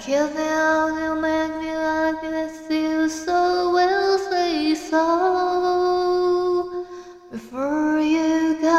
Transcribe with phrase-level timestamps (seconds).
[0.00, 6.84] can't tell you make me like this, you so will say so
[7.30, 8.72] before you go.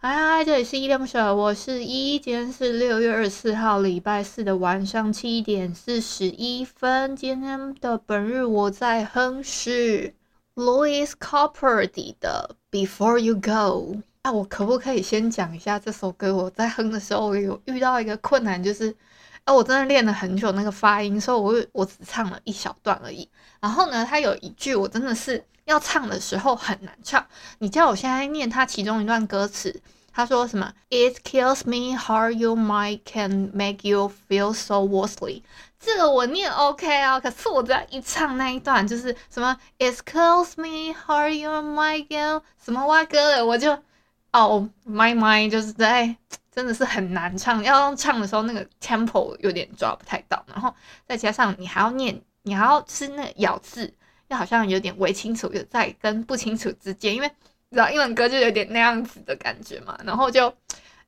[0.00, 7.16] 嗨嗨，这里是依恋不舍，我是依依，今天是六月二十四号，礼拜四的晚上七点四十一分。
[7.16, 10.14] 今天的本日我在哼是
[10.54, 14.02] Lewis Capaldi 的 Before You Go。
[14.28, 16.34] 那我可不可以先讲一下这首歌？
[16.34, 18.94] 我在哼的时候，我有遇到一个困难，就是
[19.44, 23.26] 啊，我真的练了很久那个发音，所以我我只唱了一小段而已。
[23.58, 25.42] 然后呢，它有一句我真的是。
[25.64, 27.26] 要唱的时候很难唱，
[27.58, 35.42] 你叫我现在念它其中一段歌词，他说什么？It kills me how you mind can make you feel so worthy。
[35.78, 43.78] 这个我念 OK 啊，可是我只要一唱那一段就是什么？It kills me how you mind can 什么哇歌的，我就
[44.32, 46.14] 哦，my mind 就是在
[46.50, 50.74] 真的是很难唱，要唱的时候那个 tempo 有点抓不太到，然后
[51.06, 53.92] 再加上你还要念，你还要吃那个咬字。
[54.30, 57.26] 又好像有点微清楚，有在跟不清楚之间，因为
[57.70, 59.98] 你知道英文歌就有点那样子的感觉嘛。
[60.04, 60.54] 然后就，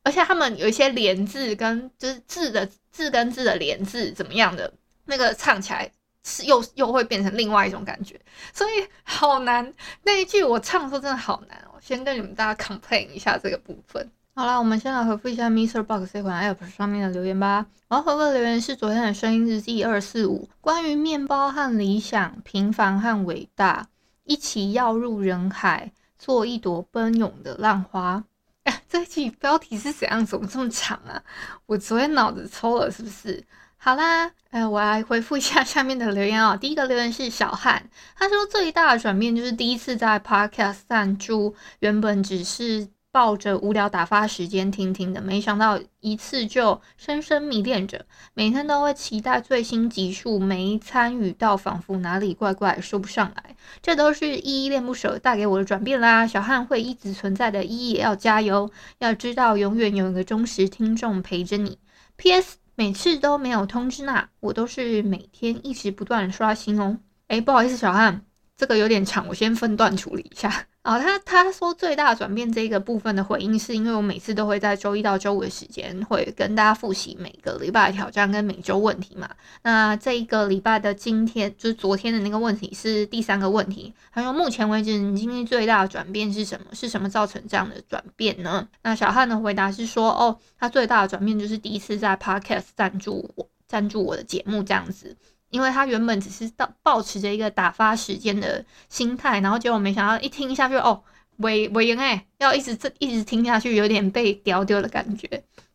[0.02, 4.72] 而且他们有一些连字跟就是字的字跟字的连字怎么样的，
[5.04, 5.90] 那个唱起来
[6.24, 8.20] 是又又会变成另外一种感觉，
[8.52, 8.70] 所以
[9.02, 9.72] 好难。
[10.02, 11.78] 那一句我唱的时候真的好难哦。
[11.80, 14.10] 先跟你们大家 complain 一下这个部分。
[14.34, 15.82] 好啦，我们先来回复一下 Mr.
[15.82, 17.66] Box 这款 App 上面的留言吧。
[17.88, 23.88] 然后回复的留言是昨天的声音日记二四五，关于面包和理想，平凡和伟大，
[24.24, 28.22] 一起跃入人海，做一朵奔涌的浪花。
[28.64, 30.24] 哎，这一期标题是怎样？
[30.24, 31.20] 怎么这么长啊？
[31.66, 33.42] 我昨天脑子抽了是不是？
[33.82, 36.54] 好啦，哎，我来回复一下下面的留言、哦。
[36.54, 42.88] 第一个留言是小汉， 他说最大的转变就是第一次在 Podcast 赞助，原本只是。
[43.12, 56.24] 抱着无聊打发时间听听的，没想到一次就深深迷恋着，每天都会期待最新集数，没参与到仿佛哪里怪怪说不上来，这都是依依恋不舍带给我的转变啦。
[56.24, 61.78] 小汉会一直存在的，依依也要加油，要知道永远有一个忠实听众陪着你。
[62.16, 62.58] P.S.
[62.80, 66.98] 每次都没有通知那，我都是每天一直不断刷新哦。
[67.28, 68.24] 哎，不好意思，小汉，
[68.60, 70.66] 这个有点长，我先分段处理一下。
[70.82, 79.30] 啊、他他说最大转变这个部分的回应，是因为我每次都会在周一到周五的时间会跟大家复习每个礼拜的挑战跟每周问题嘛。
[79.62, 83.94] 那这一个礼拜的今天就是昨天的那个问题是第三个问题。
[84.12, 86.66] 他说目前为止你今天最大的转变是什么？
[86.74, 88.68] 是什么造成这样的转变呢？
[88.82, 95.16] 那小汉的回答是说，哦，他最大的转变就是第一次在 Podcast 赞助我赞助我的节目这样子。
[95.50, 101.02] 因为他原本只是到保持着一个打发时间的心态，然后结果没想到一听下去哦，
[101.38, 105.28] 尾尾音哎，要一直这一直听下去，有点被屌丢的感觉，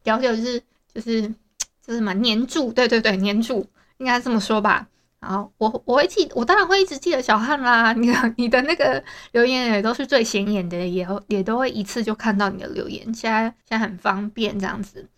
[0.03, 0.61] 屌丢就是
[0.93, 3.65] 就是就是什么黏住，对对对，黏住，
[3.97, 4.87] 应该这么说吧。
[5.19, 15.09] 然后我我会记，我当然会一直记得小汉啦，你你的那个留言也都是最显眼的，也也都会一次就看到你的留言，现在现在很方便这样子。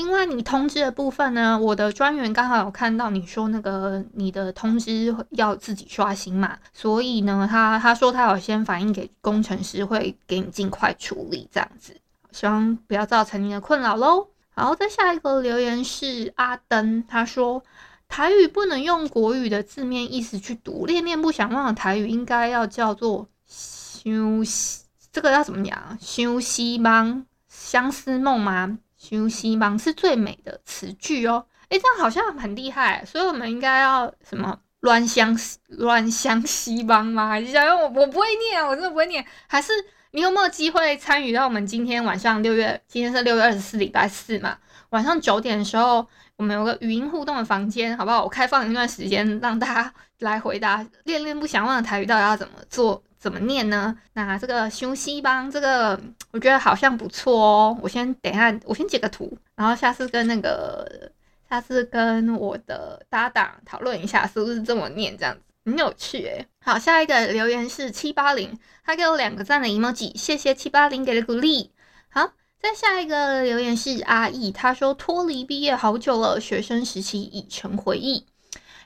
[0.00, 1.58] 另外，你通知的部分呢？
[1.58, 11.94] 我的专员刚好有看到你说那个你的通知要自己刷新嘛，所以呢，他他说他有先反映给工程师，会给你尽快处理这样子，
[12.32, 14.28] 希望不要造成你的困扰喽。
[14.54, 17.62] 好，再下一个留言是阿登，他说
[18.08, 25.98] 台语不能用国语的字面意思去读，恋恋不想忘的台语应该要叫做相思，这个要怎么讲？
[26.00, 28.78] 相思梦，相思梦吗？
[29.00, 35.34] 休息忙是最美的词句哦，诶，这样好像很厉害，所以我们应该要什么乱相
[35.68, 37.28] 乱相西帮吗？
[37.30, 39.24] 还是想要我我不会念，我真的不会念。
[39.46, 39.72] 还是
[40.10, 44.58] 你有没有机会参与到我们今天晚上六月，今天是六月二十四，礼拜四嘛，
[44.90, 46.06] 晚上九点的时候，
[46.36, 48.22] 我们有个语音互动的房间，好不好？
[48.22, 53.02] 我开放一段时间让大家来回答恋恋不想忘的台语到底要怎么做。
[53.20, 53.94] 怎么念呢？
[54.14, 56.00] 那这个休息帮这个，
[56.30, 57.78] 我觉得好像不错哦。
[57.82, 61.12] 我先等一下，我先截个图，然后下次跟那个，
[61.48, 65.14] 下次跟我的搭档讨论一下，是不是这么念？
[65.18, 66.46] 这样子很有趣诶。
[66.64, 71.72] 好，下一个留言是七八零，他给我两个赞的 emoji，谢谢七八零给的鼓励。
[72.08, 78.24] 好，再下一个留言是阿义，他说脱离毕业好久了，学生时期已成回忆。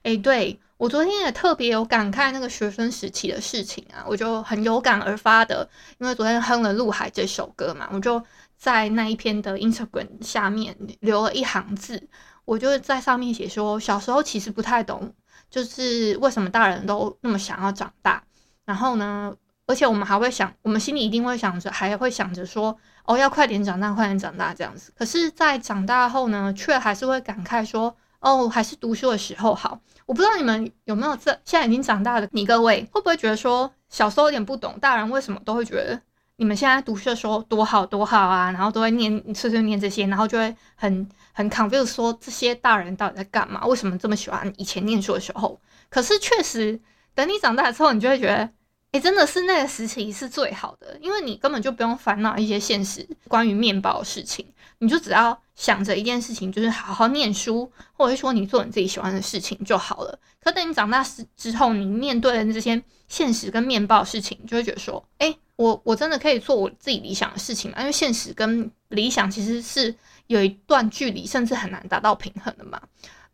[0.02, 5.69] 诶，对，我昨天也特别有感慨那个学生时期的事情啊，我就很有感而发的，
[5.99, 8.23] 因为昨天哼了《鹿海》这首歌嘛，我就
[8.56, 12.09] 在那一篇的 Instagram 下面留了一行字，
[12.44, 15.15] 我就在上面写说，小时候其实不太懂，
[15.49, 18.23] 就是为什么大人都那么想要长大，
[18.65, 19.35] 然后呢，
[19.67, 22.77] 而且我们还会想，我们心里一定会想着，还会想着说。
[23.06, 24.91] 哦，要快点长大，快点长大这样子。
[24.97, 27.94] 可是，在长大后呢，却还是会感慨说
[28.25, 35.99] ：“哦，还是读书的时候好。”我不知道你们有没有这现在已经长大的你各位，会不会觉得说小时候有点不懂，大人为什么都会觉得
[36.37, 38.50] 你们现在读书的时候多好多好啊？
[38.50, 43.65] 然后都会念碎碎念这些，然后就会很很 confused 说这些大人到底在干嘛？
[43.67, 45.61] 为什么这么喜欢以前念书的时候？
[45.88, 46.81] 可是确实，
[47.15, 48.50] 等你长大之后，你就会觉得。
[48.94, 54.46] 诶、真的是那个时期是最好的，因为你根本就不用烦恼一些现实关于面包的事情，
[54.79, 60.17] 你就只要想着一件事情，就是好好念书，或者说你做你自己喜欢的事情就好了。
[60.41, 67.81] 可等你长大之之后，你面对的这些现实跟面包的事情，就会觉得说，诶、欸，我我真的可以做我自己理想的事情吗？
[67.81, 69.93] 因为现实跟理想其实是
[70.29, 72.81] 有一段距离，甚至很难达到平衡的嘛。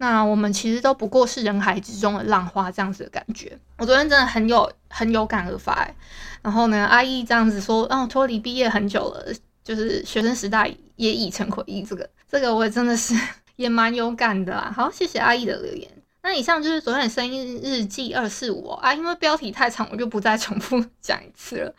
[0.03, 3.59] 那我们其实都不过是人海之中的浪花，这样子的感觉。
[3.77, 5.87] 我昨天真的很有很有感而发。
[6.41, 9.27] 然后呢，阿义这样子说，嗯，脱离毕业很久了，
[9.63, 11.83] 就是学生时代也已成回忆。
[11.83, 13.15] 这个这个我也真的是
[13.57, 14.73] 也蛮有感的啦。
[14.75, 15.87] 好，谢谢阿义的留言。
[16.23, 21.75] 那以上就是昨天的声音日记二四五啊，因为标题太长，我就不再重复 讲一次了。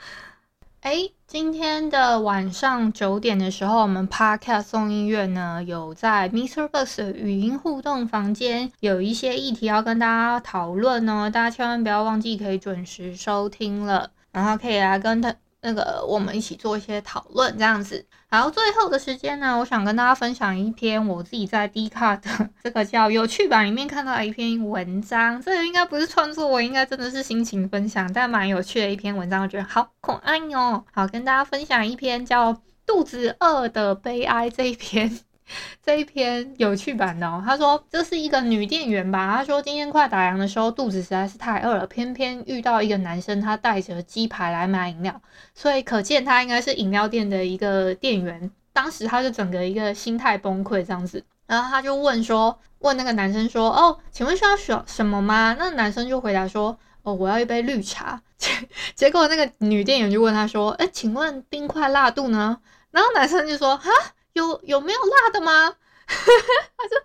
[0.81, 15.35] 哎，今天的晚上九点的时候，我们 Podcast 送音乐呢，有在 MixerBox 的语音互动房间有一些议题要跟大家讨论哦，大家千万不要忘记可以准时收听了，然后可以来跟他。
[15.61, 18.05] 那个，我们一起做一些讨论，这样子。
[18.29, 22.29] 然后最后的时间呢，我想跟大家分享一篇我自己在 D 卡的
[22.63, 25.41] 这个叫有趣版里面看到的一篇文章。
[25.41, 30.83] 这个应该不是创作，我应该真的是心情分享，但蛮有趣的一篇文章，我觉得好可爱哟。
[30.93, 32.53] 好，跟大家分享一篇叫
[32.85, 35.19] 《肚子饿的悲哀》这一篇。
[35.83, 45.21] 这一篇有趣版的哦，他说这是一个女店员吧，他说今天快打烊的时候肚子实在是太饿了，偏偏遇到一个男生，他带着鸡排来买饮料，
[45.53, 48.51] 所以可见他应该是饮料店的一个店员。
[48.73, 55.53] 当时他就整个一个心态崩溃这样子，然后他就问说，问那个男生说，哦，请问需要什什么吗？
[55.59, 58.21] 那男生就回答说，哦，我要一杯绿茶。
[58.95, 62.59] 结果那个女店员就问他说，哎，请问冰块辣度呢？
[62.91, 63.89] 然后男生就说，哈。
[64.33, 65.75] 有有没有辣的吗？
[66.07, 66.95] 他就，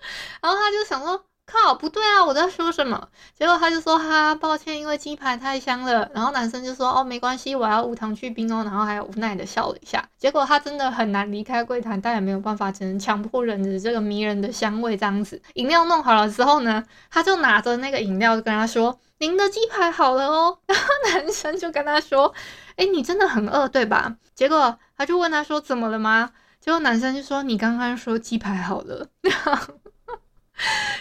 [0.42, 3.08] 然后他就想说，靠，不对啊，我在说什么？
[3.38, 6.10] 结果他就说，哈，抱歉，因为鸡排太香了。
[6.12, 8.64] 然后男生就说，哦，没关系，我要无糖去冰哦。
[8.64, 10.04] 然后还有无奈的笑了一下。
[10.18, 15.40] 结果他真的很难离开柜台，但也没有办法，只能强迫忍着这个迷人的香味这样子。
[15.54, 20.58] 饮料弄好了之后呢，他就拿着那个饮料就跟他说，您的鸡排好了哦。
[20.66, 22.34] 然后男生就跟他说，
[22.74, 24.16] 哎，你真的很饿对吧？
[24.34, 26.30] 结果他就问他说，怎么了吗？
[26.60, 29.08] 结果男生就说：“你刚刚说鸡排好了。”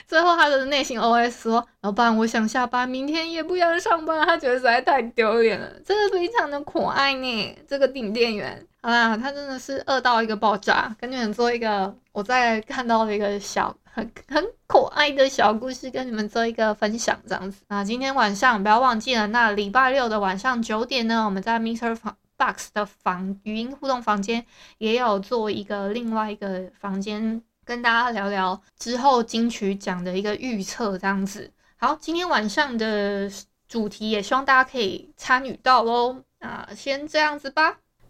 [0.06, 7.58] 最后他的内心 OS 说：“老板，我想下班，明天也不想上班。”他觉得实在太丢脸了，真的非常的可爱呢。
[7.68, 10.94] 这个顶店员，好啦，他真的是饿到一个爆炸。
[11.00, 17.64] 跟你们做一个我在看到的一个小很很可爱的小故事，跟你们做一个分享，这样子。
[17.70, 21.96] 那今天晚上不要忘记了，那礼拜六的晚上九点呢，我们在 Mr.
[21.96, 22.16] 房。
[22.38, 24.46] Box 的房语音互动房间
[24.78, 31.52] 也有做一个另外一个房间，跟大家聊聊之后金曲奖的一个预测这样子。
[31.78, 33.30] 好，今天晚上的
[33.68, 36.24] 主题也希望大家可以参与到喽。
[36.40, 37.80] 那先这样子吧。